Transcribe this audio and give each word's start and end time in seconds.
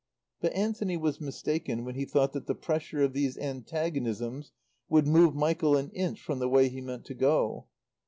But 0.39 0.53
Anthony 0.53 0.97
was 0.97 1.21
mistaken 1.21 1.85
when 1.85 1.93
he 1.93 2.05
thought 2.05 2.33
that 2.33 2.47
the 2.47 2.55
pressure 2.55 3.03
of 3.03 3.13
these 3.13 3.37
antagonisms 3.37 4.51
would 4.89 5.05
move 5.05 5.35
Michael 5.35 5.77
an 5.77 5.91
inch 5.91 6.19
from 6.19 6.39
the 6.39 6.49
way 6.49 6.69
he 6.69 6.81
meant 6.81 7.05
to 7.05 7.13
go. 7.13 7.67